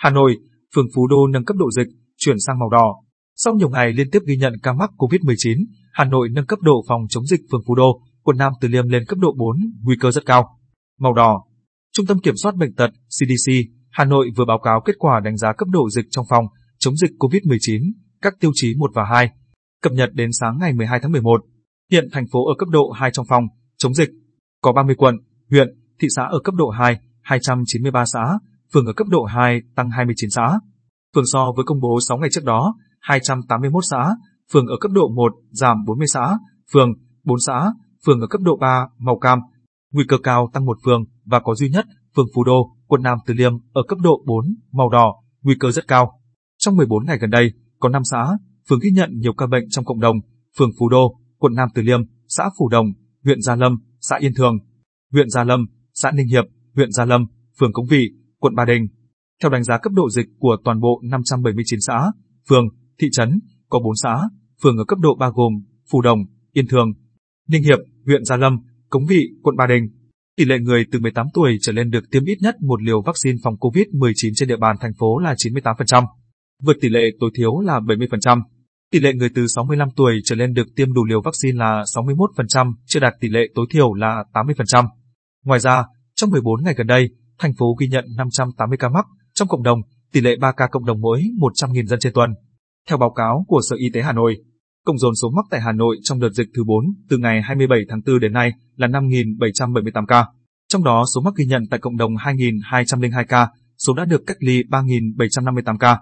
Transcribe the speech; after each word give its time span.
Hà 0.00 0.10
Nội, 0.10 0.36
phường 0.74 0.86
Phú 0.94 1.06
Đô 1.06 1.26
nâng 1.26 1.44
cấp 1.44 1.56
độ 1.56 1.70
dịch, 1.70 1.88
chuyển 2.16 2.36
sang 2.46 2.58
màu 2.58 2.68
đỏ. 2.70 2.94
Sau 3.36 3.54
nhiều 3.54 3.68
ngày 3.68 3.92
liên 3.92 4.10
tiếp 4.10 4.22
ghi 4.26 4.36
nhận 4.36 4.52
ca 4.62 4.72
mắc 4.72 4.90
COVID-19, 4.96 5.64
Hà 5.92 6.04
Nội 6.04 6.28
nâng 6.32 6.46
cấp 6.46 6.58
độ 6.62 6.84
phòng 6.88 7.00
chống 7.08 7.26
dịch 7.26 7.40
phường 7.52 7.62
Phú 7.66 7.74
Đô, 7.74 8.00
quận 8.22 8.36
Nam 8.36 8.52
Từ 8.60 8.68
Liêm 8.68 8.88
lên 8.88 9.04
cấp 9.08 9.18
độ 9.18 9.34
4, 9.38 9.56
nguy 9.82 9.96
cơ 10.00 10.10
rất 10.10 10.26
cao. 10.26 10.58
Màu 10.98 11.14
đỏ. 11.14 11.44
Trung 11.92 12.06
tâm 12.06 12.18
Kiểm 12.18 12.34
soát 12.36 12.54
Bệnh 12.56 12.74
tật 12.74 12.90
CDC 12.90 13.52
Hà 13.90 14.04
Nội 14.04 14.30
vừa 14.36 14.44
báo 14.44 14.58
cáo 14.58 14.80
kết 14.84 14.92
quả 14.98 15.20
đánh 15.20 15.36
giá 15.36 15.52
cấp 15.52 15.68
độ 15.68 15.90
dịch 15.90 16.06
trong 16.10 16.24
phòng 16.30 16.44
chống 16.78 16.96
dịch 16.96 17.10
COVID-19, 17.18 17.92
các 18.22 18.34
tiêu 18.40 18.50
chí 18.54 18.74
1 18.78 18.90
và 18.94 19.04
2, 19.04 19.30
cập 19.82 19.92
nhật 19.92 20.10
đến 20.12 20.30
sáng 20.40 20.58
ngày 20.60 20.72
12 20.72 21.00
tháng 21.02 21.12
11. 21.12 21.44
Hiện 21.90 22.08
thành 22.12 22.24
phố 22.32 22.46
ở 22.46 22.54
cấp 22.58 22.68
độ 22.68 22.90
2 22.90 23.10
trong 23.12 23.26
phòng 23.28 23.44
chống 23.78 23.94
dịch, 23.94 24.08
có 24.62 24.72
30 24.72 24.94
quận, 24.94 25.14
huyện, 25.50 25.68
thị 26.00 26.08
xã 26.16 26.22
ở 26.22 26.40
cấp 26.44 26.54
độ 26.54 26.68
2, 26.68 26.96
293 27.22 28.04
xã, 28.06 28.38
phường 28.74 28.86
ở 28.86 28.92
cấp 28.92 29.06
độ 29.10 29.24
2 29.24 29.60
tăng 29.76 29.90
29 29.90 30.30
xã. 30.30 30.60
Phường 31.14 31.24
so 31.32 31.52
với 31.56 31.64
công 31.64 31.80
bố 31.80 31.98
6 32.08 32.18
ngày 32.18 32.30
trước 32.32 32.44
đó, 32.44 32.74
281 33.00 33.84
xã, 33.90 34.14
phường 34.52 34.66
ở 34.66 34.76
cấp 34.80 34.90
độ 34.92 35.08
1 35.08 35.32
giảm 35.50 35.84
40 35.86 36.06
xã, 36.06 36.38
phường, 36.72 36.92
4 37.24 37.38
xã, 37.46 37.72
phường 38.06 38.20
ở 38.20 38.26
cấp 38.26 38.40
độ 38.44 38.56
3 38.56 38.86
màu 38.98 39.18
cam, 39.18 39.38
nguy 39.92 40.04
cơ 40.08 40.16
cao 40.22 40.50
tăng 40.52 40.64
một 40.64 40.78
phường 40.84 41.04
và 41.24 41.40
có 41.40 41.54
duy 41.54 41.68
nhất 41.68 41.86
phường 42.16 42.26
Phú 42.34 42.44
Đô, 42.44 42.76
quận 42.86 43.02
Nam 43.02 43.18
Từ 43.26 43.34
Liêm 43.34 43.52
ở 43.72 43.82
cấp 43.88 43.98
độ 44.02 44.22
4 44.26 44.44
màu 44.72 44.88
đỏ, 44.88 45.14
nguy 45.42 45.54
cơ 45.60 45.70
rất 45.70 45.88
cao. 45.88 46.20
Trong 46.58 46.76
14 46.76 47.06
ngày 47.06 47.18
gần 47.18 47.30
đây, 47.30 47.52
có 47.78 47.88
5 47.88 48.02
xã, 48.04 48.26
phường 48.68 48.78
ghi 48.82 48.90
nhận 48.90 49.10
nhiều 49.12 49.32
ca 49.32 49.46
bệnh 49.46 49.64
trong 49.70 49.84
cộng 49.84 50.00
đồng, 50.00 50.16
phường 50.58 50.70
Phú 50.78 50.88
Đô, 50.88 51.16
quận 51.38 51.54
Nam 51.54 51.68
Từ 51.74 51.82
Liêm, 51.82 52.00
xã 52.28 52.50
Phủ 52.58 52.68
Đồng, 52.68 52.86
huyện 53.24 53.40
Gia 53.40 53.56
Lâm, 53.56 53.76
xã 54.00 54.16
Yên 54.16 54.34
Thường, 54.34 54.58
huyện 55.12 55.30
Gia 55.30 55.44
Lâm, 55.44 55.66
xã 55.94 56.10
Ninh 56.10 56.26
Hiệp, 56.26 56.44
huyện 56.74 56.92
Gia 56.92 57.04
Lâm, 57.04 57.26
phường 57.60 57.72
Cống 57.72 57.86
Vị, 57.86 58.10
quận 58.40 58.54
Ba 58.54 58.64
Đình. 58.64 58.88
Theo 59.42 59.50
đánh 59.50 59.64
giá 59.64 59.78
cấp 59.78 59.92
độ 59.92 60.10
dịch 60.10 60.26
của 60.38 60.56
toàn 60.64 60.80
bộ 60.80 61.00
579 61.04 61.78
xã, 61.86 62.12
phường, 62.48 62.64
thị 63.00 63.08
trấn, 63.12 63.40
có 63.68 63.78
4 63.84 63.92
xã, 64.02 64.28
phường 64.62 64.76
ở 64.78 64.84
cấp 64.84 64.98
độ 64.98 65.14
3 65.14 65.30
gồm 65.34 65.52
Phù 65.90 66.00
Đồng, 66.00 66.18
Yên 66.52 66.66
Thường, 66.66 66.92
Ninh 67.48 67.62
Hiệp, 67.62 67.78
huyện 68.06 68.24
Gia 68.24 68.36
Lâm, 68.36 68.58
Cống 68.90 69.06
Vị, 69.06 69.28
quận 69.42 69.56
Ba 69.56 69.66
Đình. 69.66 69.88
Tỷ 70.36 70.44
lệ 70.44 70.58
người 70.58 70.84
từ 70.92 71.00
18 71.00 71.26
tuổi 71.34 71.58
trở 71.60 71.72
lên 71.72 71.90
được 71.90 72.10
tiêm 72.10 72.24
ít 72.24 72.38
nhất 72.40 72.54
một 72.60 72.82
liều 72.82 73.02
vaccine 73.02 73.38
phòng 73.44 73.54
COVID-19 73.54 74.32
trên 74.34 74.48
địa 74.48 74.56
bàn 74.56 74.76
thành 74.80 74.92
phố 74.98 75.18
là 75.18 75.34
98%, 75.34 76.04
vượt 76.62 76.76
tỷ 76.80 76.88
lệ 76.88 77.00
tối 77.20 77.30
thiếu 77.34 77.60
là 77.60 77.80
70%. 77.80 78.42
Tỷ 78.92 79.00
lệ 79.00 79.12
người 79.14 79.28
từ 79.34 79.46
65 79.56 79.88
tuổi 79.96 80.20
trở 80.24 80.36
lên 80.36 80.52
được 80.52 80.66
tiêm 80.76 80.92
đủ 80.92 81.04
liều 81.04 81.20
vaccine 81.22 81.58
là 81.58 81.82
61%, 81.96 82.72
chưa 82.86 83.00
đạt 83.00 83.14
tỷ 83.20 83.28
lệ 83.28 83.40
tối 83.54 83.66
thiểu 83.70 83.94
là 83.94 84.24
80%. 84.32 84.84
Ngoài 85.44 85.60
ra, 85.60 85.84
trong 86.14 86.30
14 86.30 86.64
ngày 86.64 86.74
gần 86.76 86.86
đây, 86.86 87.08
thành 87.40 87.52
phố 87.58 87.76
ghi 87.80 87.88
nhận 87.88 88.04
580 88.16 88.78
ca 88.78 88.88
mắc 88.88 89.06
trong 89.34 89.48
cộng 89.48 89.62
đồng, 89.62 89.80
tỷ 90.12 90.20
lệ 90.20 90.36
3 90.40 90.52
ca 90.52 90.66
cộng 90.66 90.84
đồng 90.84 91.00
mỗi 91.00 91.22
100.000 91.38 91.86
dân 91.86 91.98
trên 92.00 92.12
tuần. 92.12 92.30
Theo 92.88 92.98
báo 92.98 93.10
cáo 93.10 93.44
của 93.48 93.60
Sở 93.70 93.76
Y 93.78 93.90
tế 93.94 94.02
Hà 94.02 94.12
Nội, 94.12 94.36
cộng 94.84 94.98
dồn 94.98 95.14
số 95.22 95.30
mắc 95.36 95.44
tại 95.50 95.60
Hà 95.60 95.72
Nội 95.72 95.96
trong 96.02 96.20
đợt 96.20 96.30
dịch 96.30 96.48
thứ 96.56 96.64
4 96.64 96.84
từ 97.08 97.18
ngày 97.18 97.42
27 97.42 97.78
tháng 97.88 98.00
4 98.06 98.20
đến 98.20 98.32
nay 98.32 98.52
là 98.76 98.86
5.778 98.86 100.06
ca. 100.06 100.26
Trong 100.68 100.84
đó 100.84 101.04
số 101.14 101.20
mắc 101.20 101.34
ghi 101.36 101.44
nhận 101.44 101.62
tại 101.70 101.80
cộng 101.80 101.96
đồng 101.96 102.14
2.202 102.14 103.24
ca, 103.28 103.48
số 103.78 103.94
đã 103.94 104.04
được 104.04 104.22
cách 104.26 104.36
ly 104.40 104.62
3.758 104.70 105.78
ca. 105.78 105.98